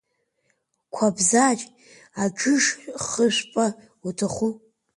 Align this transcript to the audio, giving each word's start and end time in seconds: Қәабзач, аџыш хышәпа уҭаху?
Қәабзач, 0.95 1.59
аџыш 2.23 2.65
хышәпа 3.05 3.65
уҭаху? 4.07 4.51